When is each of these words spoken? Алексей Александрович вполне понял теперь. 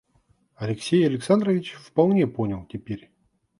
Алексей 0.55 1.05
Александрович 1.05 1.73
вполне 1.73 2.25
понял 2.25 2.65
теперь. 2.67 3.11